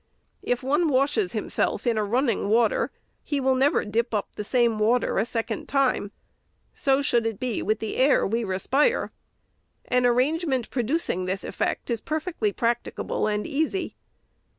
If 0.41 0.63
one 0.63 0.89
washes 0.89 1.33
himself 1.33 1.85
in 1.85 1.99
running 1.99 2.49
water, 2.49 2.89
he 3.21 3.39
will 3.39 3.53
never 3.53 3.85
dip 3.85 4.15
up 4.15 4.29
the 4.35 4.43
same 4.43 4.79
water 4.79 5.19
a 5.19 5.27
second 5.27 5.67
time. 5.67 6.11
So 6.73 7.03
should 7.03 7.23
it 7.27 7.39
be 7.39 7.61
with 7.61 7.77
the 7.77 7.97
air 7.97 8.25
we 8.25 8.43
respire. 8.43 9.11
An 9.85 10.07
arrangement 10.07 10.71
producing 10.71 11.25
this 11.25 11.43
effect 11.43 11.91
is 11.91 12.01
perfectly 12.01 12.51
practicable 12.51 13.27
and 13.27 13.45
easy. 13.45 13.95